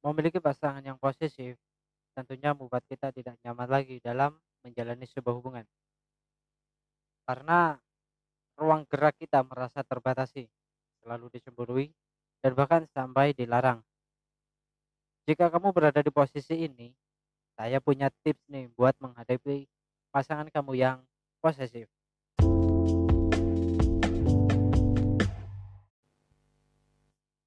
Memiliki 0.00 0.40
pasangan 0.40 0.80
yang 0.80 0.96
posesif 0.96 1.60
tentunya 2.16 2.56
membuat 2.56 2.82
kita 2.88 3.12
tidak 3.12 3.36
nyaman 3.44 3.68
lagi 3.68 4.00
dalam 4.00 4.32
menjalani 4.64 5.04
sebuah 5.04 5.34
hubungan. 5.36 5.66
Karena 7.28 7.76
ruang 8.56 8.88
gerak 8.88 9.16
kita 9.20 9.44
merasa 9.44 9.84
terbatasi, 9.84 10.48
selalu 11.04 11.32
dicemburui, 11.32 11.92
dan 12.40 12.56
bahkan 12.56 12.88
sampai 12.96 13.36
dilarang. 13.36 13.84
Jika 15.28 15.52
kamu 15.52 15.70
berada 15.70 16.00
di 16.00 16.10
posisi 16.10 16.64
ini, 16.64 16.90
saya 17.54 17.78
punya 17.78 18.08
tips 18.24 18.40
nih 18.48 18.72
buat 18.72 18.96
menghadapi 18.98 19.68
pasangan 20.08 20.48
kamu 20.48 20.80
yang 20.80 20.98
posesif. 21.44 21.99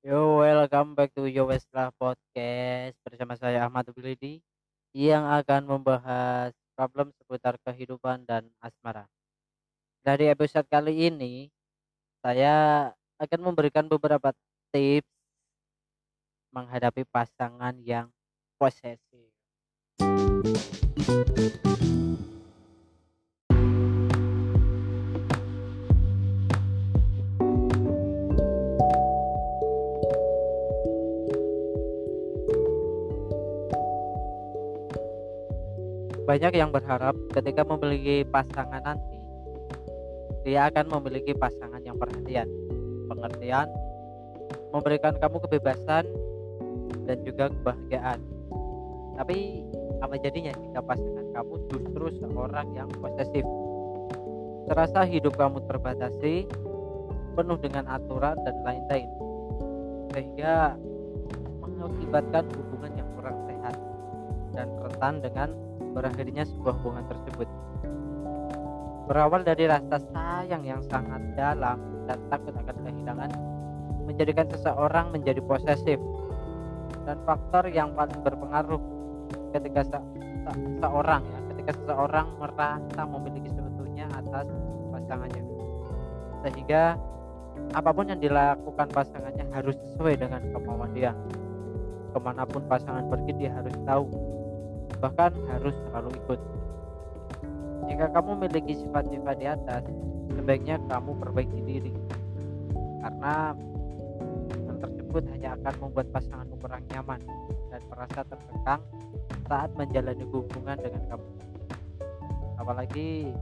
Yo, 0.04 0.44
welcome 0.44 1.00
back 1.00 1.16
to 1.16 1.32
Yo 1.32 1.48
Westlah 1.48 1.88
Podcast 1.96 3.00
bersama 3.08 3.40
saya 3.40 3.64
Ahmad 3.64 3.88
Bilidi 3.96 4.44
yang 4.92 5.24
akan 5.24 5.64
membahas 5.64 6.52
problem 6.76 7.16
seputar 7.16 7.56
kehidupan 7.64 8.28
dan 8.28 8.52
asmara. 8.60 9.08
Dari 10.04 10.28
episode 10.28 10.68
kali 10.68 11.08
ini, 11.08 11.48
saya 12.20 12.92
akan 13.16 13.48
memberikan 13.48 13.88
beberapa 13.88 14.36
tips 14.76 15.08
menghadapi 16.52 17.08
pasangan 17.08 17.80
yang 17.80 18.12
posesif. 18.60 19.32
Banyak 36.24 36.56
yang 36.56 36.72
berharap 36.72 37.20
ketika 37.36 37.68
memiliki 37.68 38.24
pasangan 38.24 38.80
nanti, 38.80 39.20
dia 40.48 40.72
akan 40.72 40.88
memiliki 41.00 41.36
pasangan 41.36 41.84
yang 41.84 42.00
perhatian, 42.00 42.48
pengertian, 43.12 43.68
memberikan 44.72 45.20
kamu 45.20 45.44
kebebasan 45.44 46.08
dan 47.04 47.18
juga 47.28 47.52
kebahagiaan. 47.52 48.20
Tapi 49.20 49.68
apa 50.00 50.16
jadinya 50.16 50.56
jika 50.56 50.80
pasangan 50.80 51.28
kamu 51.36 51.56
justru 51.76 52.06
seorang 52.24 52.68
yang 52.72 52.88
posesif? 53.04 53.44
Terasa 54.72 55.04
hidup 55.04 55.36
kamu 55.36 55.60
terbatasi, 55.68 56.48
penuh 57.36 57.60
dengan 57.60 57.84
aturan 57.92 58.40
dan 58.48 58.56
lain-lain, 58.64 59.12
sehingga 60.16 60.80
mengakibatkan 61.60 62.48
hubungan 62.48 62.92
yang 62.96 63.10
kurang 63.20 63.38
sehat 63.44 63.76
dan 64.56 64.68
rentan 64.80 65.20
dengan 65.20 65.50
berakhirnya 65.94 66.44
sebuah 66.44 66.76
hubungan 66.82 67.06
tersebut. 67.08 67.48
Berawal 69.08 69.46
dari 69.46 69.70
rasa 69.70 70.02
sayang 70.12 70.66
yang 70.66 70.82
sangat 70.90 71.22
dalam 71.38 71.78
dan 72.10 72.18
takut 72.28 72.52
akan 72.58 72.78
kehilangan, 72.84 73.32
menjadikan 74.10 74.48
seseorang 74.50 75.14
menjadi 75.14 75.40
posesif. 75.46 76.02
Dan 77.04 77.20
faktor 77.28 77.68
yang 77.70 77.92
paling 77.94 78.16
berpengaruh 78.24 78.80
ketika 79.54 79.84
se 79.84 80.00
se 80.44 80.52
seorang 80.80 81.22
ya, 81.24 81.40
ketika 81.52 81.72
seseorang 81.84 82.28
merasa 82.40 83.02
memiliki 83.04 83.52
seutuhnya 83.52 84.08
atas 84.16 84.48
pasangannya. 84.92 85.44
Sehingga 86.48 86.96
apa 87.76 87.90
pun 87.92 88.08
yang 88.08 88.24
dilakukan 88.24 88.88
pasangannya 88.92 89.46
harus 89.52 89.76
sesuai 89.94 90.16
dengan 90.16 90.42
kemauan 90.56 90.92
dia. 90.96 91.12
Ke 92.16 92.20
mana 92.24 92.48
pun 92.48 92.64
pasangan 92.72 93.04
pergi 93.12 93.32
dia 93.36 93.52
harus 93.52 93.76
tahu 93.84 94.33
bahkan 95.04 95.36
harus 95.52 95.76
selalu 95.92 96.16
ikut. 96.16 96.40
Jika 97.92 98.08
kamu 98.16 98.40
memiliki 98.40 98.80
sifat-sifat 98.80 99.36
di 99.36 99.48
atas, 99.52 99.84
sebaiknya 100.32 100.80
kamu 100.88 101.12
perbaiki 101.20 101.60
diri. 101.68 101.92
Karena 103.04 103.52
hal 104.64 104.76
tersebut 104.80 105.28
hanya 105.36 105.60
akan 105.60 105.74
membuat 105.84 106.08
pasanganmu 106.16 106.56
kurang 106.64 106.88
nyaman 106.96 107.20
dan 107.68 107.82
merasa 107.92 108.24
terkekang 108.24 108.82
saat 109.52 109.70
menjalani 109.76 110.24
hubungan 110.32 110.80
dengan 110.80 111.04
kamu. 111.12 111.28
Apalagi 112.64 113.36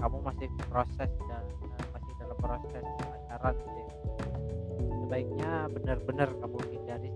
kamu 0.00 0.16
masih 0.24 0.48
proses 0.72 1.10
dan 1.28 1.44
masih 1.92 2.12
dalam 2.16 2.38
proses 2.40 2.84
pacaran. 2.88 3.56
Sebaiknya 5.04 5.68
benar-benar 5.68 6.32
kamu 6.40 6.58
hindari 6.72 7.12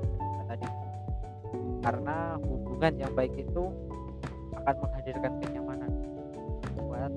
karena 1.86 2.34
hubungan 2.42 2.98
yang 2.98 3.12
baik 3.14 3.30
itu 3.38 3.70
akan 4.58 4.74
menghadirkan 4.82 5.32
kenyamanan 5.38 5.90
buat 6.74 7.12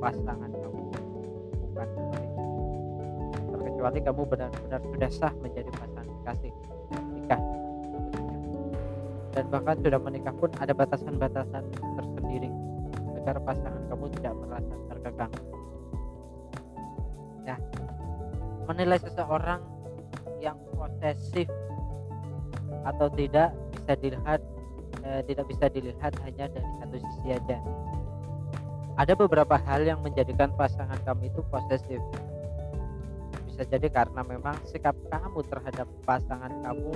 pasangan 0.00 0.48
kamu 0.48 0.82
bukan 1.60 1.88
sebaliknya 1.92 2.48
terkecuali 3.52 4.00
kamu 4.00 4.22
benar-benar 4.24 4.80
sudah 4.80 5.10
sah 5.12 5.34
menjadi 5.44 5.68
pasangan 5.76 6.16
kasih 6.24 6.52
nikah. 7.12 7.42
Dan 9.36 9.44
bahkan 9.52 9.76
sudah 9.84 10.00
menikah 10.00 10.32
pun 10.32 10.48
ada 10.56 10.72
batasan-batasan 10.72 11.64
tersendiri 11.76 12.48
agar 13.20 13.36
pasangan 13.44 13.84
kamu 13.92 14.08
tidak 14.16 14.34
merasa 14.40 14.74
terkekang. 14.88 15.32
Nah 17.44 17.58
menilai 18.64 18.96
seseorang 19.04 19.60
yang 20.40 20.56
posesif 20.72 21.52
atau 22.86 23.12
tidak 23.12 23.52
bisa 23.86 24.02
dilihat 24.02 24.40
eh, 25.06 25.22
tidak 25.30 25.46
bisa 25.46 25.70
dilihat 25.70 26.12
hanya 26.26 26.50
dari 26.50 26.70
satu 26.82 26.96
sisi 26.98 27.28
aja. 27.38 27.58
Ada 28.98 29.14
beberapa 29.14 29.54
hal 29.62 29.86
yang 29.86 30.02
menjadikan 30.02 30.50
pasangan 30.58 30.98
kamu 31.06 31.30
itu 31.30 31.38
posesif. 31.46 32.02
Bisa 33.46 33.62
jadi 33.70 33.86
karena 33.86 34.26
memang 34.26 34.58
sikap 34.66 34.98
kamu 35.06 35.38
terhadap 35.46 35.86
pasangan 36.02 36.50
kamu 36.66 36.92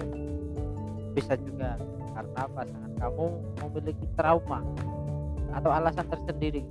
bisa 1.14 1.38
juga 1.38 1.78
karena 2.10 2.42
pasangan 2.58 2.92
kamu 2.98 3.24
memiliki 3.62 4.06
trauma 4.18 4.66
atau 5.54 5.70
alasan 5.70 6.10
tersendiri 6.10 6.66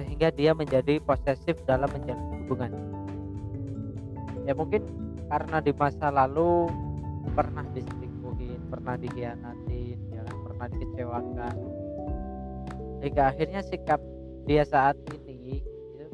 sehingga 0.00 0.32
dia 0.32 0.56
menjadi 0.56 0.96
posesif 1.04 1.60
dalam 1.68 1.92
menjalin 1.92 2.24
hubungan. 2.40 2.72
Ya 4.48 4.56
mungkin 4.56 4.80
karena 5.28 5.60
di 5.60 5.76
masa 5.76 6.08
lalu 6.08 6.72
pernah 7.36 7.68
diselingkuh 8.38 8.70
pernah 8.70 8.94
dikhianatin 9.00 9.98
ya 10.14 10.20
kan? 10.22 10.36
Pernah 10.46 10.66
dikecewakan. 10.70 11.56
Hingga 13.00 13.22
akhirnya 13.32 13.60
sikap 13.64 14.00
dia 14.44 14.62
saat 14.66 14.94
ini 15.14 15.62
gitu, 15.62 16.04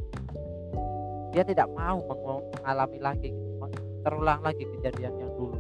dia 1.34 1.43
tidak 1.43 1.66
mau 1.75 1.99
mengalami 2.06 2.99
lagi 3.03 3.31
terulang 4.06 4.38
lagi 4.47 4.62
kejadian 4.78 5.19
yang 5.19 5.32
dulu. 5.34 5.59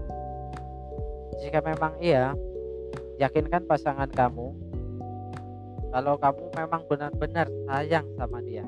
Jika 1.42 1.58
memang 1.66 1.98
iya 1.98 2.30
yakinkan 3.18 3.66
pasangan 3.66 4.06
kamu 4.14 4.54
kalau 5.90 6.14
kamu 6.20 6.44
memang 6.54 6.82
benar-benar 6.86 7.46
sayang 7.66 8.06
sama 8.14 8.38
dia 8.46 8.62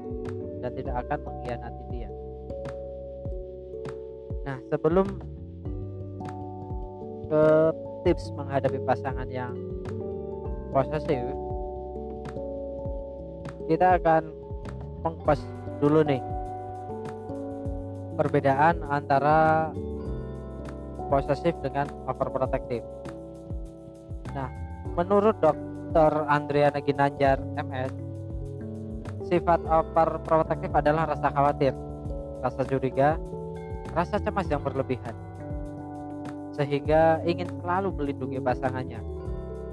dan 0.58 0.74
tidak 0.74 0.94
akan 1.06 1.18
mengkhianati 1.30 1.84
dia. 1.94 2.10
Nah 4.42 4.58
sebelum 4.66 5.06
ke 7.28 7.44
tips 8.02 8.32
menghadapi 8.34 8.80
pasangan 8.88 9.28
yang 9.28 9.52
posesif. 10.72 11.22
Kita 13.68 14.00
akan 14.00 14.22
mengupas 15.04 15.40
dulu 15.78 16.00
nih 16.02 16.24
perbedaan 18.16 18.82
antara 18.88 19.70
posesif 21.12 21.54
dengan 21.60 21.86
overprotective. 22.08 22.82
Nah 24.32 24.48
menurut 24.96 25.36
dokter 25.38 26.12
Andriana 26.26 26.80
Ginanjar 26.82 27.38
MS 27.54 27.92
sifat 29.28 29.60
overprotective 29.68 30.72
adalah 30.72 31.12
rasa 31.12 31.28
khawatir 31.28 31.76
rasa 32.40 32.62
curiga 32.64 33.20
rasa 33.92 34.16
cemas 34.22 34.48
yang 34.48 34.64
berlebihan 34.64 35.12
sehingga 36.58 37.22
ingin 37.22 37.46
selalu 37.62 37.94
melindungi 37.94 38.42
pasangannya 38.42 38.98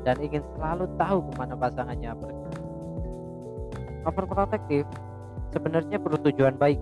dan 0.06 0.22
ingin 0.22 0.46
selalu 0.54 0.86
tahu 1.02 1.26
ke 1.26 1.32
mana 1.34 1.58
pasangannya 1.58 2.14
pergi. 2.14 2.46
Overprotective 4.06 4.86
sebenarnya 5.50 5.98
bertujuan 5.98 6.62
baik, 6.62 6.78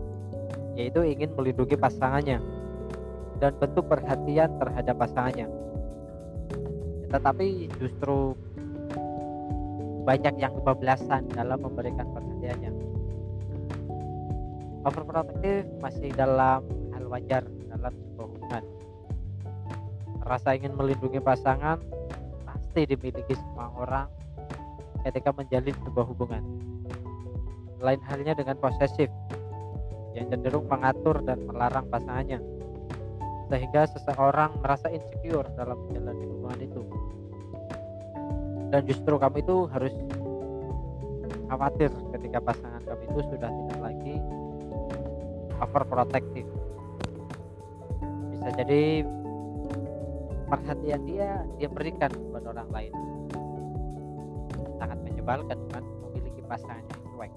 yaitu 0.76 1.08
ingin 1.08 1.32
melindungi 1.40 1.80
pasangannya 1.80 2.44
dan 3.40 3.56
bentuk 3.56 3.88
perhatian 3.88 4.52
terhadap 4.60 4.96
pasangannya. 5.00 5.48
Tetapi 7.08 7.72
justru 7.80 8.36
banyak 10.04 10.36
yang 10.36 10.52
kebablasan 10.60 11.32
dalam 11.32 11.64
memberikan 11.64 12.12
perhatiannya. 12.12 12.72
Overprotective 14.84 15.80
masih 15.80 16.12
dalam 16.12 16.60
hal 16.92 17.08
wajar 17.08 17.48
dalam 17.72 17.96
sebuah 17.96 18.28
hubungan 18.28 18.83
rasa 20.24 20.56
ingin 20.56 20.74
melindungi 20.76 21.20
pasangan 21.20 21.80
pasti 22.48 22.88
dimiliki 22.88 23.36
semua 23.36 23.70
orang 23.76 24.08
ketika 25.04 25.36
menjalin 25.36 25.76
sebuah 25.84 26.06
hubungan. 26.08 26.44
Lain 27.84 28.00
halnya 28.08 28.32
dengan 28.34 28.56
posesif 28.58 29.12
yang 30.16 30.30
cenderung 30.32 30.70
mengatur 30.70 31.20
dan 31.26 31.44
melarang 31.44 31.90
pasangannya 31.90 32.40
sehingga 33.52 33.86
seseorang 33.92 34.56
merasa 34.64 34.88
insecure 34.90 35.46
dalam 35.60 35.78
menjalani 35.90 36.26
hubungan 36.26 36.60
itu 36.64 36.82
dan 38.74 38.82
justru 38.90 39.14
kamu 39.22 39.46
itu 39.46 39.58
harus 39.70 39.94
khawatir 41.46 41.94
ketika 42.18 42.40
pasangan 42.42 42.82
kamu 42.82 43.04
itu 43.06 43.22
sudah 43.30 43.50
tidak 43.54 43.80
lagi 43.86 44.16
overprotective 45.62 46.50
bisa 48.34 48.50
jadi 48.58 49.06
perhatian 50.54 51.02
dia 51.10 51.42
dia 51.58 51.70
berikan 51.70 52.14
kepada 52.14 52.54
orang 52.54 52.70
lain. 52.70 52.94
Sangat 54.78 54.98
menyebalkan 55.02 55.58
kan? 55.74 55.84
Memiliki 56.06 56.42
pasangan 56.46 56.86
yang 56.86 57.02
cuek. 57.10 57.32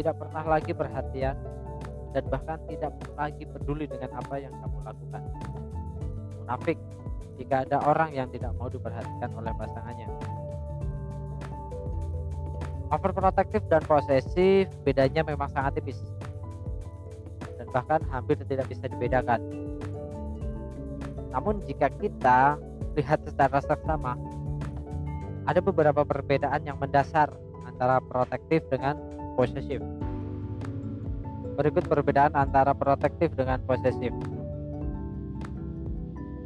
Tidak 0.00 0.14
pernah 0.16 0.44
lagi 0.48 0.72
perhatian 0.72 1.36
dan 2.16 2.24
bahkan 2.32 2.58
tidak 2.72 2.92
lagi 3.18 3.44
peduli 3.44 3.84
dengan 3.84 4.16
apa 4.16 4.34
yang 4.40 4.54
kamu 4.64 4.78
lakukan. 4.80 5.22
Munafik 6.40 6.78
jika 7.36 7.68
ada 7.68 7.78
orang 7.84 8.10
yang 8.16 8.28
tidak 8.32 8.56
mau 8.56 8.72
diperhatikan 8.72 9.30
oleh 9.36 9.52
pasangannya. 9.52 10.08
Overprotective 12.94 13.64
dan 13.66 13.82
posesif 13.84 14.70
bedanya 14.86 15.26
memang 15.26 15.50
sangat 15.50 15.82
tipis. 15.82 15.98
Dan 17.58 17.66
bahkan 17.74 18.00
hampir 18.08 18.38
tidak 18.46 18.70
bisa 18.70 18.86
dibedakan 18.86 19.63
namun 21.34 21.58
jika 21.66 21.90
kita 21.98 22.54
lihat 22.94 23.26
secara 23.26 23.58
seksama 23.58 24.14
ada 25.50 25.58
beberapa 25.58 26.06
perbedaan 26.06 26.62
yang 26.62 26.78
mendasar 26.78 27.28
antara 27.66 27.98
protektif 27.98 28.62
dengan 28.70 28.94
posesif. 29.34 29.82
Berikut 31.58 31.90
perbedaan 31.90 32.38
antara 32.38 32.70
protektif 32.70 33.34
dengan 33.34 33.58
posesif. 33.66 34.14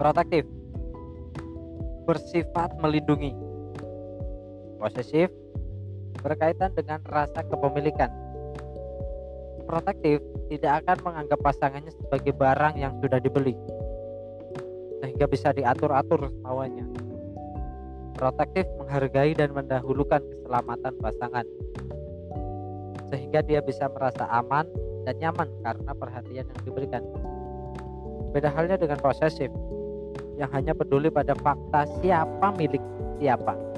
Protektif. 0.01 0.49
Bersifat 2.09 2.81
melindungi. 2.81 3.37
Posesif 4.81 5.29
berkaitan 6.25 6.73
dengan 6.75 7.05
rasa 7.07 7.45
kepemilikan. 7.45 8.11
Protektif 9.69 10.25
tidak 10.49 10.85
akan 10.85 10.97
menganggap 11.05 11.39
pasangannya 11.45 11.93
sebagai 11.93 12.33
barang 12.33 12.75
yang 12.81 12.97
sudah 13.05 13.21
dibeli, 13.21 13.53
sehingga 15.01 15.27
bisa 15.31 15.55
diatur-atur 15.55 16.31
mauannya. 16.43 16.87
Protektif 18.19 18.67
menghargai 18.83 19.33
dan 19.35 19.55
mendahulukan 19.55 20.19
keselamatan 20.19 20.95
pasangan, 20.99 21.47
sehingga 23.15 23.41
dia 23.47 23.63
bisa 23.63 23.87
merasa 23.89 24.27
aman 24.27 24.67
dan 25.07 25.15
nyaman 25.23 25.47
karena 25.63 25.93
perhatian 25.95 26.47
yang 26.51 26.63
diberikan. 26.67 27.03
Beda 28.35 28.51
halnya 28.51 28.75
dengan 28.75 28.99
posesif, 28.99 29.49
yang 30.35 30.51
hanya 30.51 30.75
peduli 30.75 31.09
pada 31.09 31.39
fakta 31.39 31.87
siapa 32.03 32.51
milik 32.59 32.83
siapa 33.23 33.69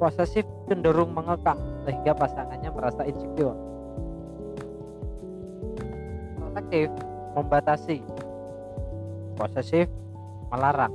posesif 0.00 0.48
cenderung 0.64 1.12
mengekang 1.12 1.60
sehingga 1.84 2.16
pasangannya 2.16 2.72
merasa 2.72 3.04
insecure. 3.04 3.52
Protektif 6.40 6.88
membatasi, 7.36 8.00
posesif 9.40 9.88
melarang. 10.52 10.92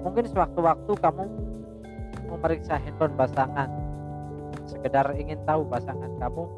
Mungkin 0.00 0.24
sewaktu-waktu 0.32 0.92
kamu 0.96 1.24
memeriksa 2.32 2.80
handphone 2.80 3.12
pasangan, 3.20 3.68
sekedar 4.64 5.12
ingin 5.20 5.36
tahu 5.44 5.68
pasangan 5.68 6.08
kamu 6.16 6.48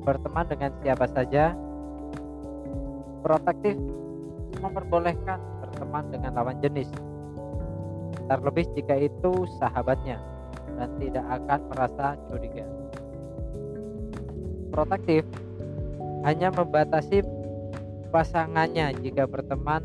berteman 0.00 0.48
dengan 0.48 0.72
siapa 0.80 1.04
saja. 1.12 1.52
Protektif 3.20 3.76
memperbolehkan 4.62 5.36
berteman 5.60 6.08
dengan 6.14 6.30
lawan 6.40 6.56
jenis 6.62 6.88
terlebih 8.26 8.66
jika 8.74 8.94
itu 8.98 9.46
sahabatnya 9.58 10.18
dan 10.78 10.90
tidak 10.98 11.26
akan 11.26 11.60
merasa 11.74 12.06
curiga. 12.30 12.66
Protektif 14.70 15.22
hanya 16.26 16.50
membatasi 16.50 17.22
pasangannya 18.08 18.94
jika 19.02 19.26
berteman 19.26 19.84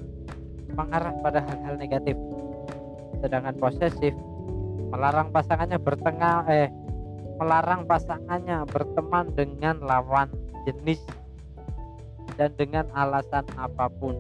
mengarah 0.74 1.14
pada 1.20 1.44
hal-hal 1.44 1.76
negatif. 1.76 2.16
Sedangkan 3.22 3.56
posesif 3.60 4.14
melarang 4.92 5.32
pasangannya 5.32 5.80
bertengah 5.80 6.44
eh 6.52 6.68
melarang 7.40 7.88
pasangannya 7.88 8.68
berteman 8.68 9.32
dengan 9.34 9.82
lawan 9.82 10.30
jenis 10.68 11.02
dan 12.36 12.54
dengan 12.60 12.86
alasan 12.94 13.48
apa 13.58 13.90
pun. 13.90 14.14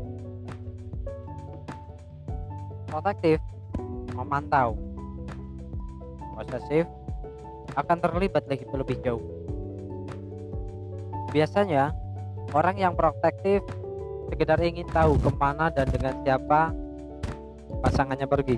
Protektif 2.89 3.39
memantau. 4.17 4.75
Posesif 6.35 6.89
akan 7.77 7.97
terlibat 8.03 8.43
lagi 8.49 8.65
lebih 8.67 8.99
jauh. 9.05 9.23
Biasanya 11.31 11.95
orang 12.51 12.75
yang 12.75 12.93
protektif 12.97 13.63
sekedar 14.29 14.59
ingin 14.61 14.85
tahu 14.91 15.17
ke 15.17 15.31
mana 15.39 15.73
dan 15.73 15.89
dengan 15.89 16.13
siapa 16.21 16.69
pasangannya 17.81 18.27
pergi. 18.29 18.57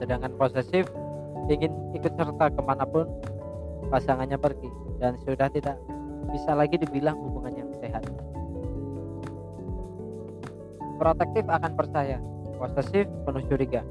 Sedangkan 0.00 0.32
posesif 0.40 0.88
ingin 1.52 1.72
ikut 1.92 2.12
serta 2.16 2.52
ke 2.52 2.60
mana 2.64 2.88
pun 2.88 3.04
pasangannya 3.92 4.40
pergi 4.40 4.70
dan 5.02 5.18
sudah 5.26 5.50
tidak 5.52 5.76
bisa 6.32 6.56
lagi 6.56 6.80
dibilang 6.80 7.18
hubungan 7.20 7.54
yang 7.54 7.70
sehat. 7.82 8.02
Protektif 10.96 11.44
akan 11.44 11.72
percaya 11.76 12.16
posesif 12.56 13.04
penuh 13.28 13.44
curiga 13.44 13.84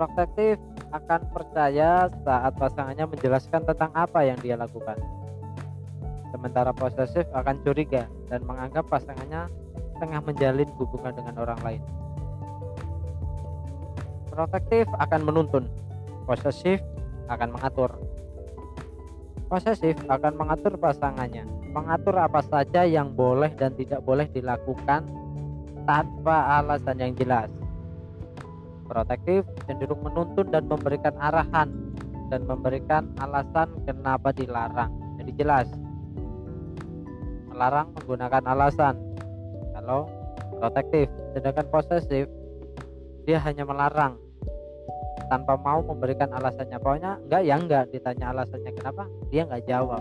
protektif 0.00 0.56
akan 0.96 1.20
percaya 1.28 2.08
saat 2.24 2.52
pasangannya 2.56 3.04
menjelaskan 3.04 3.68
tentang 3.68 3.92
apa 3.92 4.24
yang 4.24 4.40
dia 4.40 4.56
lakukan 4.56 4.96
sementara 6.30 6.70
posesif 6.74 7.26
akan 7.34 7.60
curiga 7.66 8.06
dan 8.30 8.40
menganggap 8.46 8.86
pasangannya 8.86 9.50
tengah 9.98 10.20
menjalin 10.24 10.70
hubungan 10.78 11.12
dengan 11.12 11.34
orang 11.42 11.60
lain 11.60 11.82
protektif 14.30 14.86
akan 14.96 15.20
menuntun 15.26 15.64
posesif 16.24 16.80
akan 17.28 17.54
mengatur 17.54 17.90
posesif 19.50 19.98
akan 20.06 20.32
mengatur 20.38 20.74
pasangannya 20.78 21.44
mengatur 21.70 22.18
apa 22.18 22.42
saja 22.42 22.82
yang 22.82 23.14
boleh 23.14 23.50
dan 23.54 23.74
tidak 23.78 24.02
boleh 24.02 24.26
dilakukan 24.30 25.06
tanpa 25.86 26.60
alasan 26.62 26.96
yang 26.98 27.12
jelas. 27.18 27.48
Protektif 28.86 29.46
cenderung 29.70 30.02
menuntun 30.02 30.50
dan 30.50 30.66
memberikan 30.66 31.14
arahan 31.18 31.70
dan 32.30 32.42
memberikan 32.46 33.06
alasan 33.22 33.70
kenapa 33.86 34.34
dilarang. 34.34 34.90
Jadi 35.18 35.30
jelas. 35.38 35.66
Melarang 37.60 37.92
menggunakan 37.92 38.40
alasan. 38.56 38.96
Kalau 39.76 40.08
protektif, 40.56 41.12
sedangkan 41.36 41.68
posesif 41.68 42.24
dia 43.28 43.36
hanya 43.44 43.68
melarang 43.68 44.16
tanpa 45.28 45.60
mau 45.60 45.84
memberikan 45.84 46.32
alasannya. 46.32 46.80
Pokoknya 46.80 47.20
enggak 47.28 47.42
ya 47.44 47.54
enggak 47.60 47.84
ditanya 47.92 48.32
alasannya 48.32 48.72
kenapa, 48.72 49.04
dia 49.28 49.44
enggak 49.44 49.68
jawab. 49.68 50.00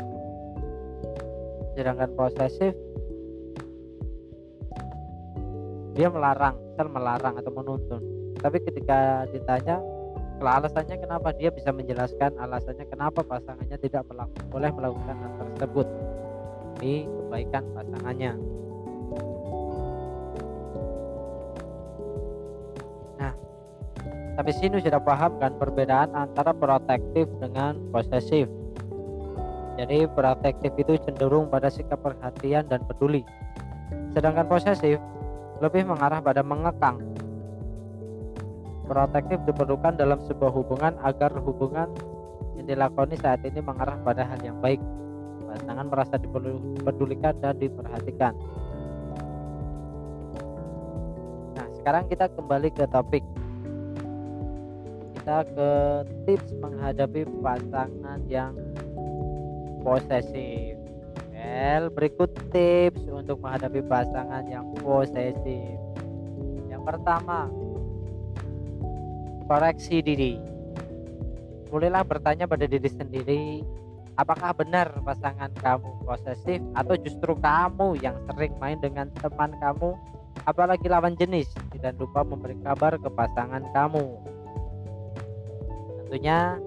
Sedangkan 1.76 2.16
posesif 2.16 2.72
dia 6.00 6.08
melarang 6.08 6.56
misal 6.56 6.88
melarang 6.96 7.36
atau 7.36 7.52
menuntun 7.52 8.02
tapi 8.40 8.64
ketika 8.64 9.28
ditanya 9.36 9.84
alasannya 10.40 10.96
kenapa 10.96 11.36
dia 11.36 11.52
bisa 11.52 11.76
menjelaskan 11.76 12.40
alasannya 12.40 12.88
kenapa 12.88 13.20
pasangannya 13.20 13.76
tidak 13.84 14.08
melakukan, 14.08 14.48
boleh 14.48 14.72
melakukan 14.72 15.16
hal 15.20 15.32
tersebut 15.44 15.88
di 16.80 17.06
kebaikan 17.06 17.64
pasangannya 17.76 18.32
nah 23.20 23.34
tapi 24.40 24.52
sini 24.56 24.82
sudah 24.82 25.04
paham 25.04 25.38
kan 25.38 25.54
perbedaan 25.60 26.10
antara 26.16 26.56
protektif 26.56 27.30
dengan 27.38 27.78
posesif 27.94 28.48
jadi 29.80 30.12
protektif 30.12 30.72
itu 30.76 31.00
cenderung 31.04 31.48
pada 31.52 31.68
sikap 31.68 32.00
perhatian 32.02 32.66
dan 32.66 32.82
peduli 32.88 33.22
sedangkan 34.16 34.48
posesif 34.50 35.00
lebih 35.60 35.84
mengarah 35.86 36.24
pada 36.24 36.42
mengekang. 36.42 36.98
Protektif 38.88 39.38
diperlukan 39.46 39.94
dalam 40.00 40.18
sebuah 40.26 40.50
hubungan 40.50 40.98
agar 41.06 41.30
hubungan 41.38 41.94
yang 42.58 42.66
dilakoni 42.66 43.16
saat 43.22 43.46
ini 43.46 43.62
mengarah 43.62 44.00
pada 44.02 44.26
hal 44.26 44.40
yang 44.42 44.58
baik. 44.58 44.82
Pasangan 45.50 45.86
merasa 45.90 46.16
dipedulikan 46.22 47.34
dan 47.42 47.58
diperhatikan. 47.58 48.38
sekarang 51.80 52.06
kita 52.12 52.30
kembali 52.36 52.70
ke 52.76 52.86
topik. 52.92 53.26
Kita 55.16 55.42
ke 55.42 55.70
tips 56.28 56.54
menghadapi 56.62 57.26
pasangan 57.42 58.20
yang 58.30 58.54
posesif. 59.82 60.78
Well 61.34 61.90
berikut 61.90 62.30
tips 62.54 63.08
untuk 63.10 63.42
menghadapi 63.42 63.82
pasangan 63.90 64.46
yang 64.52 64.70
posesif. 64.84 65.80
Yang 66.68 66.84
pertama 66.84 67.50
koreksi 69.50 70.06
diri. 70.06 70.38
Mulailah 71.74 72.06
bertanya 72.06 72.46
pada 72.46 72.70
diri 72.70 72.86
sendiri 72.86 73.66
apakah 74.20 74.52
benar 74.52 74.92
pasangan 75.08 75.48
kamu 75.64 75.88
posesif 76.04 76.60
atau 76.76 77.00
justru 77.00 77.32
kamu 77.40 77.96
yang 78.04 78.20
sering 78.28 78.52
main 78.60 78.76
dengan 78.84 79.08
teman 79.24 79.56
kamu? 79.64 79.96
Apalagi 80.44 80.92
lawan 80.92 81.16
jenis 81.16 81.48
dan 81.80 81.96
lupa 81.96 82.28
memberi 82.28 82.60
kabar 82.60 83.00
ke 83.00 83.08
pasangan 83.08 83.64
kamu. 83.72 84.04
Tentunya 86.04 86.60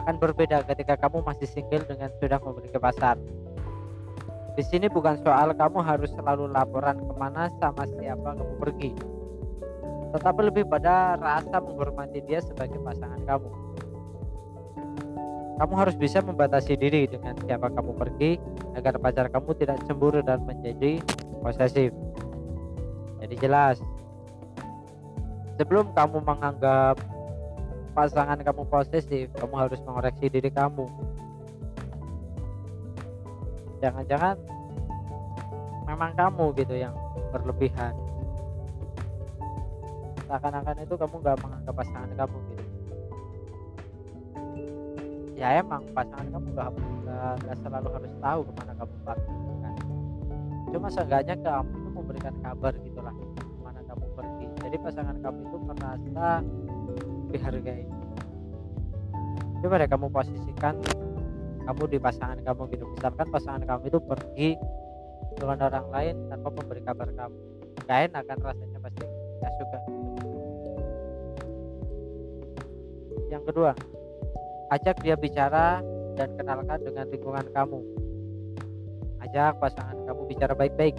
akan 0.00 0.16
berbeda 0.16 0.64
ketika 0.64 0.96
kamu 0.96 1.20
masih 1.20 1.44
single 1.44 1.84
dengan 1.84 2.08
sudah 2.16 2.40
memiliki 2.40 2.80
pacar 2.80 3.20
di 4.58 4.66
sini 4.66 4.90
bukan 4.90 5.16
soal 5.22 5.54
kamu 5.54 5.78
harus 5.80 6.10
selalu 6.12 6.50
laporan 6.50 6.98
ke 6.98 7.14
mana 7.16 7.48
sama 7.62 7.86
siapa 7.96 8.34
kamu 8.34 8.54
pergi. 8.58 8.92
Tetapi 10.10 10.40
lebih 10.50 10.66
pada 10.66 11.14
rasa 11.16 11.62
menghormati 11.62 12.20
dia 12.26 12.42
sebagai 12.42 12.82
pasangan 12.82 13.22
kamu 13.24 13.69
kamu 15.60 15.76
harus 15.76 15.92
bisa 15.92 16.24
membatasi 16.24 16.72
diri 16.72 17.04
dengan 17.04 17.36
siapa 17.44 17.68
kamu 17.68 17.92
pergi 17.92 18.40
agar 18.80 18.96
pacar 18.96 19.28
kamu 19.28 19.52
tidak 19.60 19.76
cemburu 19.84 20.24
dan 20.24 20.40
menjadi 20.48 21.04
posesif. 21.44 21.92
Jadi 23.20 23.34
jelas. 23.36 23.76
Sebelum 25.60 25.92
kamu 25.92 26.24
menganggap 26.24 26.96
pasangan 27.92 28.40
kamu 28.40 28.64
posesif 28.72 29.28
kamu 29.36 29.54
harus 29.60 29.76
mengoreksi 29.84 30.32
diri 30.32 30.48
kamu. 30.48 30.88
Jangan-jangan 33.84 34.40
memang 35.84 36.16
kamu 36.16 36.56
gitu 36.56 36.72
yang 36.72 36.96
berlebihan. 37.36 37.92
Seakan-akan 40.24 40.88
itu 40.88 40.94
kamu 40.96 41.14
gak 41.20 41.36
menganggap 41.44 41.74
pasangan 41.76 42.12
kamu 42.16 42.36
gitu 42.48 42.59
ya 45.40 45.64
emang 45.64 45.80
pasangan 45.96 46.28
kamu 46.36 46.52
gak, 46.52 46.68
gak, 47.08 47.34
gak 47.48 47.56
selalu 47.64 47.88
harus 47.96 48.12
tahu 48.20 48.40
ke 48.44 48.52
mana 48.60 48.72
kamu 48.76 48.94
pergi 49.08 49.32
kan. 49.64 49.74
Cuma 50.68 50.86
seenggaknya 50.92 51.34
kamu 51.40 51.72
itu 51.72 51.88
memberikan 51.96 52.34
kabar 52.44 52.72
gitulah 52.76 53.14
ke 53.16 53.56
mana 53.64 53.80
kamu 53.88 54.04
pergi. 54.12 54.46
Jadi 54.60 54.76
pasangan 54.84 55.16
kamu 55.24 55.38
itu 55.48 55.56
merasa 55.64 56.28
dihargai. 57.32 57.84
Coba 59.64 59.74
deh 59.80 59.88
kamu 59.88 60.06
posisikan 60.12 60.74
kamu 61.64 61.82
di 61.88 61.96
pasangan 61.96 62.38
kamu 62.44 62.62
gitu? 62.76 62.84
Misalkan 62.92 63.26
pasangan 63.32 63.62
kamu 63.64 63.82
itu 63.88 63.98
pergi 64.04 64.50
dengan 65.40 65.58
orang 65.72 65.86
lain 65.88 66.14
tanpa 66.28 66.48
memberi 66.52 66.84
kabar 66.84 67.08
kamu. 67.16 67.38
Gak 67.88 67.98
enak 68.12 68.22
kan 68.28 68.38
rasanya 68.44 68.78
pasti 68.84 69.04
gak 69.40 69.52
suka. 69.56 69.78
Yang 73.32 73.44
kedua 73.48 73.72
ajak 74.70 75.02
dia 75.02 75.18
bicara 75.18 75.82
dan 76.14 76.30
kenalkan 76.38 76.78
dengan 76.86 77.06
lingkungan 77.10 77.46
kamu. 77.50 77.80
Ajak 79.26 79.58
pasangan 79.58 79.98
kamu 80.06 80.22
bicara 80.30 80.54
baik-baik. 80.54 80.96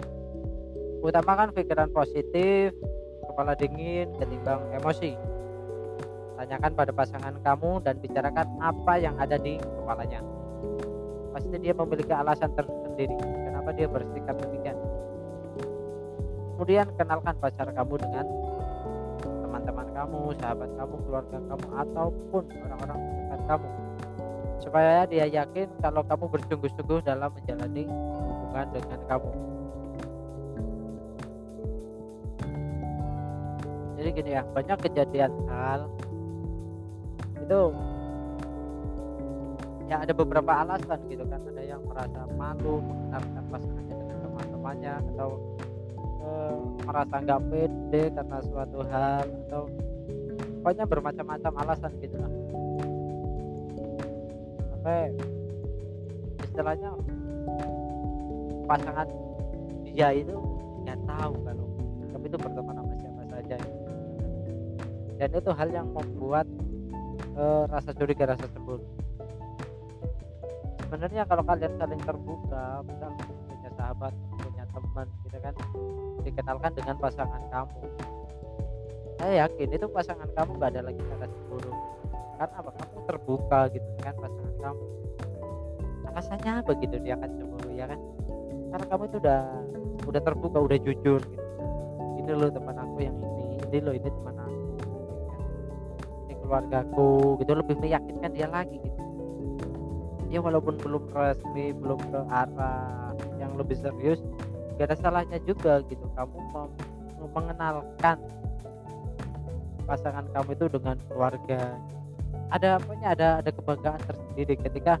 Utamakan 1.02 1.50
pikiran 1.56 1.90
positif 1.90 2.76
kepala 3.26 3.56
dingin 3.56 4.12
ketimbang 4.20 4.60
emosi. 4.76 5.16
Tanyakan 6.36 6.72
pada 6.76 6.92
pasangan 6.92 7.34
kamu 7.40 7.80
dan 7.82 7.96
bicarakan 7.98 8.46
apa 8.60 8.94
yang 9.00 9.16
ada 9.16 9.40
di 9.40 9.56
kepalanya. 9.56 10.20
Pasti 11.32 11.56
dia 11.56 11.72
memiliki 11.72 12.12
alasan 12.12 12.52
tersendiri 12.52 13.16
kenapa 13.18 13.72
dia 13.72 13.88
bersikap 13.88 14.36
demikian. 14.36 14.76
Kemudian 16.54 16.86
kenalkan 16.94 17.34
pacar 17.40 17.72
kamu 17.72 17.94
dengan 18.04 18.26
kamu 20.02 20.34
sahabat 20.42 20.70
kamu 20.74 20.94
keluarga 21.06 21.38
kamu 21.46 21.66
ataupun 21.78 22.42
orang-orang 22.66 23.00
kamu. 23.46 23.68
Supaya 24.58 25.06
dia 25.06 25.26
yakin 25.30 25.70
kalau 25.78 26.02
kamu 26.02 26.26
bersungguh-sungguh 26.26 27.06
dalam 27.06 27.30
menjalani 27.30 27.86
hubungan 27.86 28.66
dengan 28.74 29.00
kamu. 29.06 29.30
Jadi 34.02 34.08
gini 34.18 34.30
ya 34.34 34.42
banyak 34.50 34.78
kejadian 34.82 35.30
hal 35.46 35.86
itu 37.38 37.62
ya 39.86 40.02
ada 40.02 40.10
beberapa 40.10 40.50
alasan 40.66 40.98
gitu 41.06 41.22
kan. 41.30 41.38
Ada 41.46 41.62
yang 41.62 41.82
merasa 41.86 42.26
malu 42.34 42.82
mengenalkan 42.82 43.44
pasangannya 43.54 43.94
dengan 43.94 44.18
teman-temannya 44.26 44.94
atau 45.14 45.30
eh, 46.26 46.56
merasa 46.82 47.14
nggak 47.22 47.42
pede 47.46 48.02
karena 48.10 48.38
suatu 48.50 48.78
hal 48.90 49.26
atau 49.46 49.62
pokoknya 50.62 50.86
bermacam-macam 50.86 51.52
alasan 51.66 51.90
gitu 51.98 52.14
lah. 52.22 52.30
Sampai 54.70 55.10
istilahnya 56.46 56.90
pasangan 58.70 59.10
dia 59.82 60.14
itu 60.14 60.38
nggak 60.86 61.02
tahu 61.02 61.34
kalau 61.42 61.66
tapi 62.14 62.24
itu 62.30 62.38
berteman 62.38 62.74
sama 62.78 62.94
siapa 62.94 63.22
saja 63.26 63.56
dan 65.18 65.28
itu 65.34 65.50
hal 65.50 65.68
yang 65.74 65.90
membuat 65.90 66.46
uh, 67.34 67.66
rasa 67.66 67.90
curiga 67.90 68.30
rasa 68.30 68.46
cemburu. 68.54 68.86
Sebenarnya 70.86 71.26
kalau 71.26 71.42
kalian 71.42 71.74
saling 71.74 72.02
terbuka 72.06 72.86
misal 72.86 73.10
punya 73.50 73.70
sahabat 73.74 74.14
punya 74.38 74.64
teman 74.70 75.06
gitu 75.26 75.38
kan 75.42 75.54
dikenalkan 76.22 76.70
dengan 76.78 76.96
pasangan 77.02 77.42
kamu 77.50 77.82
saya 79.22 79.46
yakin 79.46 79.70
itu 79.70 79.86
pasangan 79.86 80.26
kamu 80.34 80.58
nggak 80.58 80.70
ada 80.74 80.82
lagi 80.90 80.98
rasa 81.14 81.30
cemburu 81.30 81.70
karena 82.42 82.54
apa? 82.58 82.70
Kamu 82.74 82.98
terbuka 83.06 83.60
gitu 83.70 83.88
kan 84.02 84.14
pasangan 84.18 84.54
kamu. 84.58 84.84
Alasannya 86.10 86.52
begitu 86.66 86.96
dia 87.06 87.14
akan 87.14 87.30
cemburu 87.38 87.70
ya 87.70 87.86
kan? 87.86 88.00
Karena 88.74 88.84
kamu 88.90 89.02
itu 89.06 89.16
udah 89.22 89.42
udah 90.10 90.20
terbuka 90.26 90.58
udah 90.58 90.78
jujur 90.82 91.20
gitu. 91.22 91.46
Ini 92.18 92.34
loh 92.34 92.50
teman 92.50 92.74
aku 92.74 92.98
yang 92.98 93.14
ini 93.14 93.46
ini 93.62 93.78
loh 93.78 93.94
ini 93.94 94.08
teman 94.10 94.36
aku. 94.42 94.58
Gitu 94.58 94.90
kan. 94.90 95.38
ini 96.26 96.34
keluargaku 96.42 97.10
gitu 97.46 97.52
lebih 97.54 97.76
meyakinkan 97.78 98.30
dia 98.34 98.50
lagi 98.50 98.74
gitu. 98.82 99.00
Ya 100.34 100.42
walaupun 100.42 100.82
belum 100.82 101.14
resmi 101.14 101.70
belum 101.78 102.02
ke 102.10 102.20
arah 102.26 103.14
yang 103.38 103.54
lebih 103.54 103.78
serius 103.78 104.18
gak 104.82 104.90
ada 104.90 104.96
salahnya 104.98 105.38
juga 105.46 105.78
gitu. 105.86 106.10
Kamu 106.18 106.42
mengenalkan 107.30 108.18
pasangan 109.84 110.24
kamu 110.30 110.50
itu 110.54 110.66
dengan 110.70 110.96
keluarga. 111.10 111.60
Ada 112.52 112.80
apanya? 112.80 113.08
Ada 113.16 113.28
ada 113.44 113.50
kebanggaan 113.50 114.00
tersendiri 114.04 114.54
ketika 114.60 114.94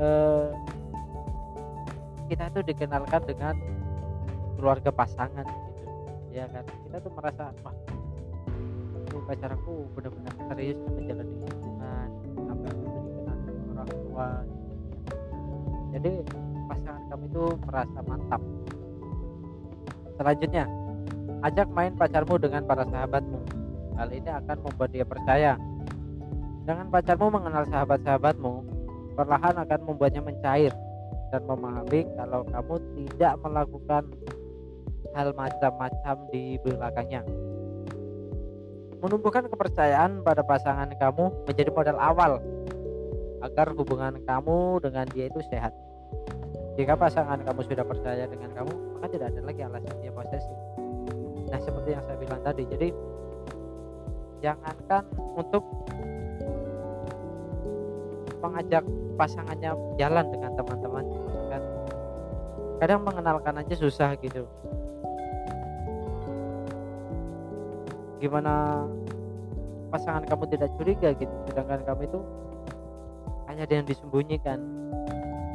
eh, 0.00 0.48
kita 2.30 2.44
itu 2.52 2.60
dikenalkan 2.74 3.22
dengan 3.26 3.54
keluarga 4.56 4.90
pasangan 4.92 5.44
gitu. 5.44 5.82
Ya 6.30 6.46
kan? 6.48 6.64
Kita 6.66 6.96
tuh 7.02 7.12
merasa 7.14 7.52
wah 7.66 7.76
ini 9.10 9.18
pacarku 9.26 9.74
benar-benar 9.98 10.34
serius 10.50 10.78
menjalani 10.94 11.34
hubungan 11.42 12.08
sampai 12.46 12.68
aku 12.70 12.82
itu 12.86 12.98
dikenal 13.02 13.36
orang 13.74 13.88
tua 13.90 14.28
jadi 15.90 16.12
pasangan 16.70 17.02
kami 17.10 17.26
itu 17.26 17.44
merasa 17.66 17.98
mantap. 18.06 18.42
Selanjutnya 20.14 20.64
ajak 21.42 21.68
main 21.72 21.92
pacarmu 21.98 22.36
dengan 22.38 22.62
para 22.68 22.84
sahabatmu 22.86 23.40
hal 24.00 24.08
ini 24.16 24.30
akan 24.32 24.56
membuat 24.64 24.90
dia 24.96 25.04
percaya 25.04 25.60
dengan 26.64 26.86
pacarmu 26.88 27.28
mengenal 27.34 27.64
sahabat-sahabatmu, 27.68 28.52
perlahan 29.18 29.58
akan 29.60 29.80
membuatnya 29.84 30.22
mencair 30.24 30.72
dan 31.28 31.42
memahami 31.44 32.08
kalau 32.16 32.46
kamu 32.48 32.74
tidak 32.94 33.32
melakukan 33.44 34.02
hal 35.12 35.28
macam-macam 35.34 36.16
di 36.32 36.56
belakangnya. 36.62 37.26
Menumbuhkan 39.00 39.48
kepercayaan 39.48 40.20
pada 40.20 40.44
pasangan 40.44 40.92
kamu 40.94 41.48
menjadi 41.48 41.70
modal 41.72 41.98
awal 41.98 42.32
agar 43.40 43.72
hubungan 43.72 44.20
kamu 44.22 44.84
dengan 44.84 45.08
dia 45.10 45.26
itu 45.26 45.40
sehat. 45.48 45.72
Jika 46.76 46.94
pasangan 46.94 47.40
kamu 47.40 47.60
sudah 47.66 47.84
percaya 47.88 48.24
dengan 48.28 48.52
kamu, 48.52 48.72
maka 48.96 49.06
tidak 49.10 49.32
ada 49.32 49.40
lagi 49.42 49.60
alasan 49.64 49.96
dia 50.04 50.12
posesif. 50.12 50.56
Nah, 51.50 51.58
seperti 51.58 51.98
yang 51.98 52.04
saya 52.06 52.16
bilang 52.20 52.40
tadi, 52.46 52.62
jadi 52.68 52.88
jangankan 54.40 55.04
untuk 55.36 55.62
mengajak 58.40 58.84
pasangannya 59.20 59.76
jalan 60.00 60.26
dengan 60.32 60.50
teman-temannya 60.56 61.20
kan. 61.52 61.62
Kadang 62.80 63.00
mengenalkan 63.04 63.54
aja 63.60 63.74
susah 63.76 64.16
gitu. 64.16 64.48
Gimana 68.20 68.84
pasangan 69.92 70.24
kamu 70.24 70.44
tidak 70.56 70.70
curiga 70.76 71.08
gitu 71.16 71.32
sedangkan 71.48 71.80
kamu 71.84 72.08
itu 72.08 72.20
hanya 73.48 73.62
ada 73.68 73.74
yang 73.80 73.86
disembunyikan. 73.88 74.58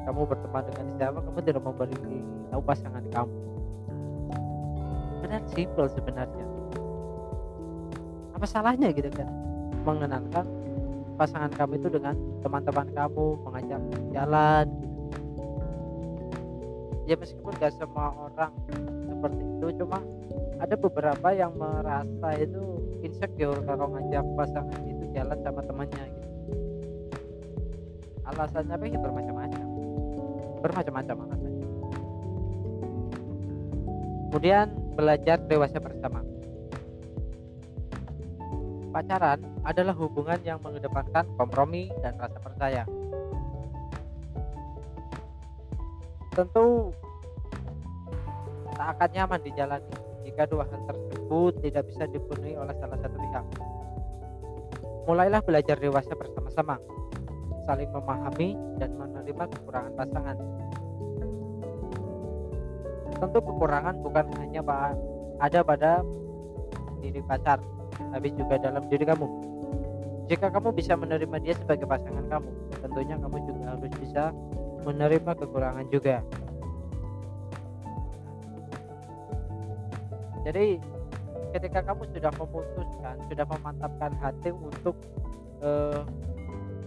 Kamu 0.06 0.22
berteman 0.30 0.62
dengan 0.70 0.86
siapa 1.02 1.18
kamu 1.18 1.40
tidak 1.42 1.64
memberi 1.66 1.98
tahu 2.54 2.62
pasangan 2.62 3.06
kamu. 3.10 3.38
Benar 5.26 5.42
simpel 5.50 5.90
sebenarnya 5.90 6.46
apa 8.36 8.46
salahnya 8.46 8.92
gitu 8.92 9.08
kan? 9.16 9.32
Mengenalkan 9.88 10.44
pasangan 11.16 11.48
kamu 11.56 11.80
itu 11.80 11.88
dengan 11.88 12.16
teman-teman 12.44 12.88
kamu 12.92 13.26
mengajak 13.48 13.82
jalan 14.12 14.66
gitu. 14.84 15.00
ya 17.08 17.16
meskipun 17.16 17.56
gak 17.56 17.72
semua 17.80 18.12
orang 18.12 18.52
seperti 19.08 19.44
itu 19.48 19.68
cuma 19.80 20.04
ada 20.60 20.76
beberapa 20.76 21.28
yang 21.32 21.56
merasa 21.56 22.36
itu 22.36 22.84
insecure 23.00 23.64
kalau 23.64 23.96
ngajak 23.96 24.28
pasangan 24.36 24.82
itu 24.84 25.04
jalan 25.16 25.40
sama 25.40 25.62
temannya 25.64 26.04
gitu. 26.12 26.28
Alasannya 28.26 28.74
apa? 28.74 28.86
Ya 28.90 29.00
bermacam-macam. 29.00 29.66
Bermacam-macam 30.66 31.16
alasannya. 31.30 31.68
Kemudian 34.32 34.68
belajar 34.98 35.38
dewasa 35.46 35.78
bersama 35.80 36.20
pacaran 38.96 39.44
adalah 39.68 39.92
hubungan 40.00 40.40
yang 40.48 40.64
mengedepankan 40.64 41.28
kompromi 41.36 41.92
dan 42.00 42.16
rasa 42.16 42.40
percaya 42.40 42.88
tentu 46.36 46.92
tak 48.76 48.88
akan 48.96 49.10
nyaman 49.16 49.40
dijalani 49.44 49.96
jika 50.28 50.44
dua 50.52 50.68
hal 50.68 50.82
tersebut 50.84 51.54
tidak 51.64 51.84
bisa 51.88 52.04
dipenuhi 52.12 52.60
oleh 52.60 52.76
salah 52.76 53.00
satu 53.00 53.16
pihak. 53.16 53.46
Mulailah 55.08 55.40
belajar 55.46 55.80
dewasa 55.80 56.12
bersama-sama, 56.12 56.76
saling 57.64 57.88
memahami 57.94 58.58
dan 58.82 59.00
menerima 59.00 59.44
kekurangan 59.48 59.94
pasangan. 59.96 60.38
Tentu 63.16 63.40
kekurangan 63.40 63.96
bukan 64.04 64.26
hanya 64.44 64.62
ada 65.40 65.60
pada 65.64 66.04
diri 67.00 67.22
pacar, 67.24 67.64
tapi 67.98 68.28
juga 68.36 68.56
dalam 68.60 68.84
diri 68.88 69.06
kamu. 69.08 69.28
Jika 70.26 70.50
kamu 70.50 70.74
bisa 70.74 70.98
menerima 70.98 71.38
dia 71.44 71.54
sebagai 71.54 71.86
pasangan 71.86 72.26
kamu, 72.26 72.50
tentunya 72.82 73.16
kamu 73.22 73.38
juga 73.46 73.64
harus 73.78 73.94
bisa 74.02 74.24
menerima 74.86 75.32
kekurangan 75.38 75.86
juga. 75.94 76.26
Jadi 80.46 80.78
ketika 81.58 81.80
kamu 81.82 82.06
sudah 82.14 82.32
memutuskan, 82.38 83.16
sudah 83.30 83.46
memantapkan 83.50 84.12
hati 84.22 84.50
untuk 84.54 84.94
uh, 85.62 86.06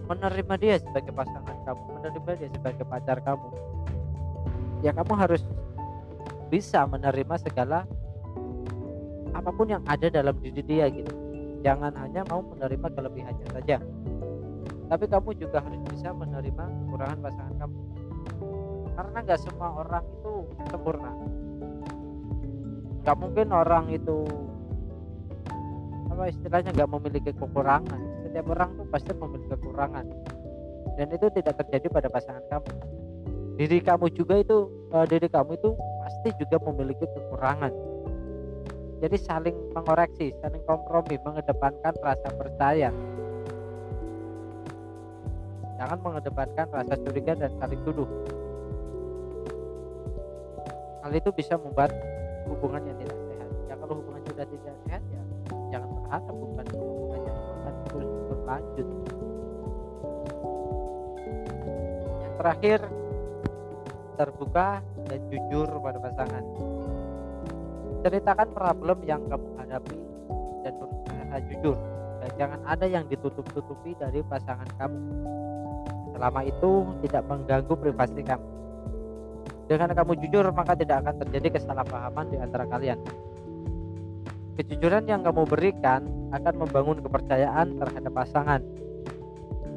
menerima 0.07 0.55
dia 0.57 0.75
sebagai 0.79 1.11
pasangan 1.11 1.57
kamu, 1.67 1.81
menerima 1.99 2.31
dia 2.39 2.49
sebagai 2.55 2.85
pacar 2.87 3.17
kamu, 3.19 3.49
ya 4.81 4.91
kamu 4.95 5.13
harus 5.15 5.43
bisa 6.49 6.87
menerima 6.87 7.35
segala 7.37 7.85
apa 9.39 9.55
pun 9.55 9.71
yang 9.71 9.83
ada 9.87 10.11
dalam 10.11 10.35
diri 10.43 10.59
dia 10.67 10.91
gitu. 10.91 11.15
Jangan 11.63 11.95
hanya 11.95 12.27
mau 12.27 12.43
menerima 12.43 12.87
kelebihannya 12.91 13.47
saja, 13.51 13.79
tapi 14.87 15.05
kamu 15.07 15.35
juga 15.39 15.59
harus 15.63 15.79
bisa 15.91 16.11
menerima 16.11 16.63
kekurangan 16.65 17.19
pasangan 17.23 17.55
kamu. 17.59 17.79
Karena 18.99 19.17
nggak 19.23 19.39
semua 19.39 19.69
orang 19.79 20.03
itu 20.07 20.33
sempurna. 20.67 21.11
Nggak 23.03 23.17
mungkin 23.19 23.47
orang 23.51 23.85
itu 23.91 24.27
apa 26.11 26.23
istilahnya 26.31 26.71
nggak 26.75 26.89
memiliki 26.95 27.31
kekurangan. 27.31 28.01
Setiap 28.27 28.45
orang 28.51 28.69
tuh 28.75 28.85
pasti 28.91 29.11
memiliki 29.15 29.47
kekurangan. 29.55 30.05
Dan 30.99 31.07
itu 31.15 31.27
tidak 31.31 31.55
terjadi 31.63 31.87
pada 31.87 32.07
pasangan 32.11 32.43
kamu. 32.51 32.71
Diri 33.59 33.79
kamu 33.83 34.07
juga 34.15 34.39
itu 34.39 34.71
uh, 34.95 35.03
diri 35.07 35.27
kamu 35.27 35.59
itu 35.59 35.75
pasti 35.75 36.29
juga 36.39 36.59
memiliki 36.63 37.03
kekurangan 37.03 37.88
jadi 38.99 39.15
saling 39.15 39.55
mengoreksi 39.71 40.35
saling 40.43 40.59
kompromi 40.67 41.15
mengedepankan 41.23 41.95
rasa 42.03 42.29
percaya. 42.35 42.91
Jangan 45.79 45.99
mengedepankan 46.03 46.67
rasa 46.67 46.99
curiga 47.07 47.39
dan 47.39 47.51
saling 47.63 47.79
tuduh. 47.87 48.09
Hal 50.99 51.15
itu 51.15 51.31
bisa 51.31 51.55
membuat 51.55 51.95
hubungan 52.51 52.83
yang 52.91 52.97
tidak 52.99 53.15
sehat. 53.31 53.49
Ya 53.71 53.75
kalau 53.79 54.03
hubungan 54.03 54.21
sudah 54.27 54.45
tidak 54.51 54.75
sehat 54.83 55.03
ya 55.15 55.21
jangan 55.71 55.89
berharap 55.95 56.35
bukan 56.35 56.65
hubungannya 56.75 57.31
itu 57.31 57.51
akan 57.55 57.75
terus 57.87 58.09
berlanjut. 58.27 58.87
Yang 62.19 62.33
terakhir 62.35 62.79
terbuka 64.19 64.69
dan 65.07 65.19
jujur 65.31 65.67
pada 65.79 65.99
pasangan 66.03 66.43
ceritakan 68.01 68.47
problem 68.55 68.97
yang 69.03 69.21
kamu 69.27 69.47
hadapi 69.59 69.97
dan 70.63 70.73
berusaha 70.79 71.37
jujur 71.51 71.77
dan 72.19 72.31
jangan 72.35 72.59
ada 72.67 72.85
yang 72.87 73.05
ditutup-tutupi 73.07 73.95
dari 73.99 74.23
pasangan 74.25 74.67
kamu 74.79 74.99
selama 76.15 76.41
itu 76.43 76.71
tidak 77.07 77.23
mengganggu 77.27 77.73
privasi 77.79 78.21
kamu 78.23 78.59
dengan 79.69 79.93
kamu 79.93 80.17
jujur, 80.25 80.49
maka 80.49 80.73
tidak 80.73 81.05
akan 81.05 81.21
terjadi 81.21 81.61
kesalahpahaman 81.61 82.25
di 82.33 82.41
antara 82.41 82.65
kalian. 82.65 82.97
Kejujuran 84.57 85.05
yang 85.05 85.21
kamu 85.21 85.45
berikan 85.45 86.09
akan 86.33 86.65
membangun 86.65 86.97
kepercayaan 87.05 87.77
terhadap 87.77 88.09
pasangan. 88.09 88.65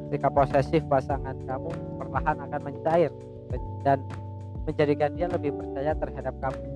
Jika 0.09 0.33
posesif 0.33 0.81
pasangan 0.89 1.37
kamu 1.45 1.69
perlahan 2.01 2.41
akan 2.41 2.61
mencair 2.65 3.13
dan 3.85 4.01
menjadikan 4.65 5.13
dia 5.13 5.29
lebih 5.29 5.53
percaya 5.53 5.93
terhadap 5.93 6.33
kamu. 6.41 6.72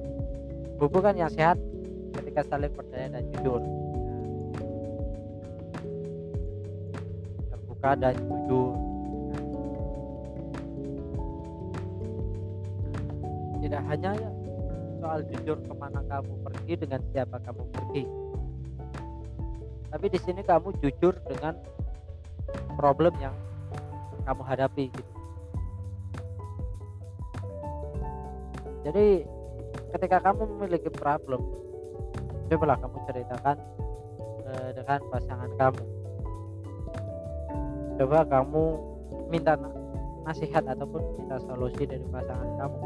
Hubungan 0.77 1.15
yang 1.17 1.31
sehat 1.33 1.57
ketika 2.13 2.45
saling 2.45 2.73
percaya 2.73 3.09
dan 3.09 3.23
jujur. 3.33 3.61
Terbuka 7.49 7.91
dan 7.97 8.15
jujur. 8.15 8.87
tidak 13.67 13.83
hanya 13.91 14.15
soal 15.03 15.19
jujur 15.27 15.59
ke 15.59 15.73
mana 15.75 15.99
kamu 16.07 16.33
pergi 16.39 16.73
dengan 16.79 17.01
siapa 17.11 17.35
kamu 17.43 17.63
pergi 17.67 18.03
tapi 19.91 20.05
di 20.07 20.19
sini 20.23 20.41
kamu 20.47 20.71
jujur 20.79 21.13
dengan 21.27 21.51
problem 22.79 23.11
yang 23.19 23.35
kamu 24.23 24.41
hadapi 24.47 24.87
gitu 24.87 25.13
jadi 28.87 29.27
ketika 29.97 30.29
kamu 30.29 30.45
memiliki 30.53 30.93
problem 30.93 31.41
cobalah 32.53 32.77
kamu 32.77 32.97
ceritakan 33.09 33.57
uh, 34.45 34.69
dengan 34.71 34.99
pasangan 35.09 35.51
kamu. 35.57 35.83
Coba 37.97 38.19
kamu 38.29 38.63
minta 39.33 39.57
nasihat 40.23 40.63
ataupun 40.69 41.01
minta 41.17 41.41
solusi 41.43 41.83
dari 41.89 42.05
pasangan 42.13 42.49
kamu. 42.61 42.79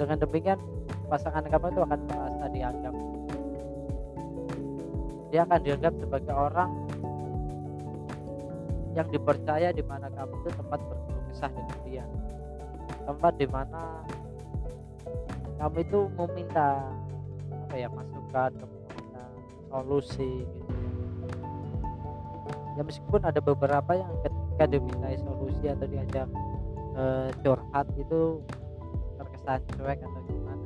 Dengan 0.00 0.16
demikian 0.16 0.58
pasangan 1.12 1.44
kamu 1.46 1.66
itu 1.68 1.80
akan 1.84 2.00
merasa 2.08 2.44
dianggap. 2.50 2.94
Dia 5.28 5.40
akan 5.44 5.60
dianggap 5.60 5.92
sebagai 6.00 6.32
orang 6.32 6.70
yang 8.96 9.08
dipercaya 9.12 9.76
di 9.76 9.84
mana 9.84 10.08
kamu 10.08 10.34
itu 10.40 10.50
tempat 10.56 10.80
berkeluh 10.88 11.24
dengan 11.36 11.78
dia. 11.84 12.04
Tempat 13.02 13.32
di 13.38 13.46
mana 13.50 13.82
kamu 15.62 15.78
itu 15.86 15.98
meminta 16.18 16.82
apa 17.54 17.74
ya 17.78 17.86
masukan 17.86 18.50
meminta 18.50 19.22
solusi 19.70 20.42
gitu. 20.42 20.74
Ya 22.74 22.82
meskipun 22.82 23.22
ada 23.22 23.38
beberapa 23.38 23.94
yang 23.94 24.10
ketika 24.26 24.64
diminta 24.66 25.06
solusi 25.22 25.70
atau 25.70 25.86
diajak 25.86 26.26
uh, 26.98 27.30
curhat 27.46 27.86
itu 27.94 28.42
terkesan 29.22 29.60
cuek 29.78 29.98
atau 30.02 30.20
gimana. 30.26 30.64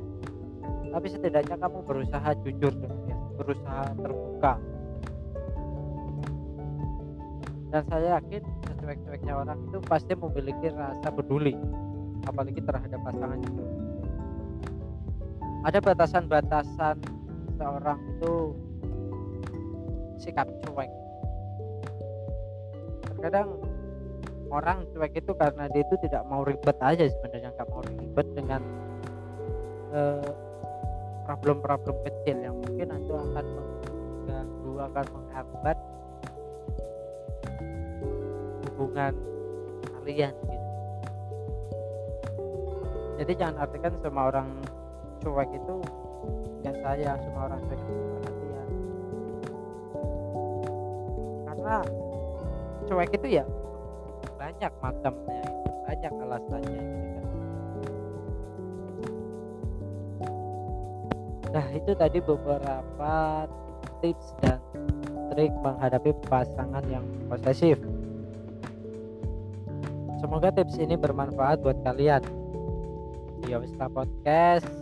Tapi 0.97 1.07
setidaknya 1.13 1.57
kamu 1.61 1.79
berusaha 1.85 2.31
jujur 2.41 2.73
dengan 2.73 2.99
dia 3.05 3.17
berusaha 3.37 3.85
terbuka. 4.01 4.55
Dan 7.69 7.83
saya 7.93 8.17
yakin 8.17 8.43
secuek-cueknya 8.65 9.33
orang 9.45 9.61
itu 9.61 9.79
pasti 9.85 10.17
memiliki 10.17 10.73
rasa 10.73 11.13
peduli 11.13 11.53
apalagi 12.25 12.65
terhadap 12.65 12.97
pasangan 13.05 13.45
itu 13.45 13.86
ada 15.65 15.79
batasan-batasan 15.81 16.97
seorang 17.57 18.01
itu 18.17 18.35
sikap 20.21 20.49
cuek. 20.67 20.91
Terkadang 23.17 23.57
orang 24.53 24.85
cuek 24.93 25.13
itu 25.17 25.33
karena 25.35 25.65
dia 25.73 25.83
itu 25.83 25.97
tidak 26.07 26.23
mau 26.29 26.45
ribet 26.45 26.77
aja 26.83 27.05
sebenarnya 27.09 27.51
nggak 27.57 27.69
mau 27.71 27.83
ribet 27.83 28.27
dengan 28.37 28.63
uh, 29.95 30.31
problem-problem 31.27 31.97
kecil 32.07 32.37
yang 32.39 32.55
mungkin 32.63 32.87
nanti 32.87 33.11
akan 33.11 33.47
mengganggu 33.47 34.73
akan 34.93 35.07
menghambat 35.11 35.79
hubungan 38.71 39.15
kalian 39.83 40.35
gitu. 40.37 40.69
Jadi 43.17 43.33
jangan 43.41 43.57
artikan 43.65 43.93
semua 44.05 44.29
orang 44.29 44.49
cuek 45.23 45.51
itu 45.55 45.77
ya 46.65 46.73
saya 46.83 47.11
semua 47.23 47.43
orang 47.51 47.61
cuek 47.69 47.81
itu 47.81 47.95
perhatian 47.95 48.69
karena 51.47 51.77
cuek 52.87 53.11
itu 53.15 53.29
ya 53.41 53.45
banyak 54.37 54.73
macamnya 54.83 55.43
banyak 55.87 56.13
alasannya 56.13 56.81
gitu 56.83 57.09
kan. 57.15 57.25
Nah 61.57 61.67
itu 61.73 61.91
tadi 61.97 62.19
beberapa 62.21 63.15
tips 64.05 64.37
dan 64.45 64.61
trik 65.33 65.53
menghadapi 65.65 66.13
pasangan 66.29 66.85
yang 66.91 67.05
posesif. 67.33 67.81
Semoga 70.21 70.53
tips 70.53 70.77
ini 70.77 70.99
bermanfaat 70.99 71.65
buat 71.65 71.79
kalian. 71.81 72.21
Di 73.41 73.53
Yowista 73.53 73.87
Podcast 73.89 74.76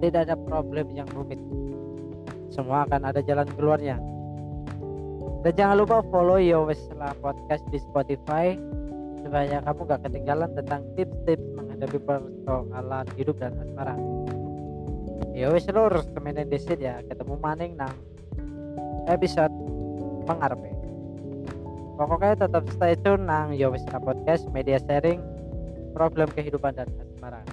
tidak 0.00 0.28
ada 0.28 0.36
problem 0.36 0.90
yang 0.96 1.06
rumit. 1.14 1.38
Semua 2.50 2.88
akan 2.88 3.06
ada 3.06 3.20
jalan 3.22 3.46
keluarnya. 3.54 3.96
Dan 5.40 5.52
jangan 5.56 5.76
lupa 5.80 6.04
follow 6.10 6.36
Yowista 6.36 7.16
Podcast 7.22 7.64
di 7.70 7.78
Spotify. 7.80 8.58
Supaya 9.20 9.60
kamu 9.62 9.80
gak 9.84 10.00
ketinggalan 10.08 10.50
tentang 10.56 10.82
tips-tips 10.96 11.46
menghadapi 11.54 11.98
persoalan 12.02 13.06
hidup 13.14 13.36
dan 13.38 13.52
asmara. 13.60 13.94
Wis 15.36 15.68
lur 15.70 15.92
semene 16.16 16.48
desit 16.48 16.80
ya. 16.80 17.04
Ketemu 17.04 17.36
maning 17.38 17.76
nang 17.76 17.94
episode 19.08 19.52
mengarpe 20.28 20.70
pokoknya 22.00 22.48
tetap 22.48 22.64
stay 22.72 22.96
tune 23.04 23.28
nang 23.28 23.52
ya 23.52 23.68
wis 23.68 23.84
podcast 23.90 24.48
media 24.54 24.80
sharing 24.80 25.20
problem 25.92 26.28
kehidupan 26.32 26.72
dan 26.72 26.88
asmara 26.96 27.44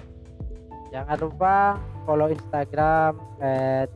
jangan 0.88 1.16
lupa 1.20 1.76
follow 2.08 2.32
instagram 2.32 3.20
at 3.44 3.92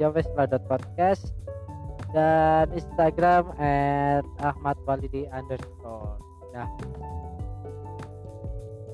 podcast 0.69 1.33
dan 2.13 2.69
instagram 2.77 3.49
at 3.57 4.25
ahmad 4.45 4.77
walidi 4.85 5.25
underscore. 5.33 6.21
Nah 6.53 6.69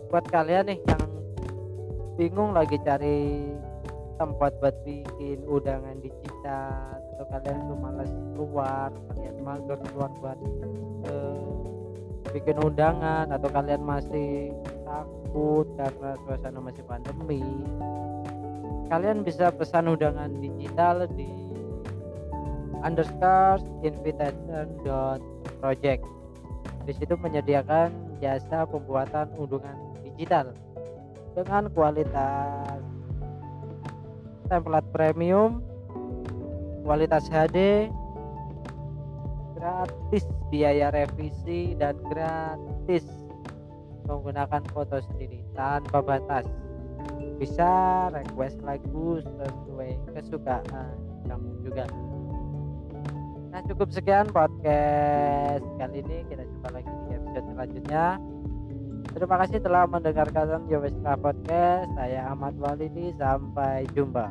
buat 0.08 0.24
kalian 0.30 0.72
nih 0.72 0.78
yang 0.88 1.04
bingung 2.16 2.56
lagi 2.56 2.80
cari 2.80 3.52
tempat 4.18 4.56
buat 4.58 4.74
bikin 4.82 5.44
undangan 5.46 6.00
digital 6.02 6.98
atau 7.14 7.26
kalian 7.28 7.58
tuh 7.66 7.78
malas 7.78 8.10
keluar 8.34 8.90
kalian 9.14 9.36
mager 9.42 9.78
keluar 9.90 10.10
buat 10.18 10.38
uh, 11.06 11.50
bikin 12.34 12.56
undangan 12.58 13.30
atau 13.30 13.48
kalian 13.52 13.82
masih 13.84 14.50
takut 15.28 15.68
karena 15.76 16.10
suasana 16.24 16.58
masih 16.64 16.84
pandemi. 16.88 17.44
Kalian 18.88 19.20
bisa 19.20 19.52
pesan 19.52 19.92
undangan 19.92 20.32
digital 20.40 21.04
di 21.12 21.28
underscore 22.80 23.60
invitation 23.84 24.72
dot 24.80 25.20
project. 25.60 26.00
Di 26.88 26.96
situ 26.96 27.20
menyediakan 27.20 27.92
jasa 28.24 28.64
pembuatan 28.64 29.28
undangan 29.36 29.76
digital 30.00 30.56
dengan 31.36 31.68
kualitas 31.76 32.80
template 34.48 34.88
premium 34.96 35.60
kualitas 36.88 37.28
HD 37.28 37.92
gratis 39.60 40.24
biaya 40.48 40.88
revisi 40.88 41.76
dan 41.76 42.00
gratis 42.08 43.17
menggunakan 44.08 44.62
foto 44.72 44.96
sendiri 45.12 45.44
tanpa 45.52 46.00
batas 46.00 46.48
bisa 47.38 47.70
request 48.10 48.58
lagu 48.66 49.22
sesuai 49.22 49.90
kesukaan 50.16 50.96
kamu 51.28 51.48
juga 51.62 51.84
nah 53.52 53.60
cukup 53.68 53.92
sekian 53.92 54.26
podcast 54.32 55.64
kali 55.78 56.00
ini 56.02 56.26
kita 56.26 56.42
jumpa 56.42 56.68
lagi 56.72 56.92
di 57.06 57.10
episode 57.14 57.46
selanjutnya 57.54 58.04
Terima 59.08 59.40
kasih 59.40 59.58
telah 59.64 59.88
mendengarkan 59.88 60.68
Yowestra 60.68 61.16
Podcast. 61.16 61.88
Saya 61.96 62.28
Ahmad 62.28 62.54
Walidi. 62.60 63.10
Sampai 63.16 63.88
jumpa. 63.96 64.28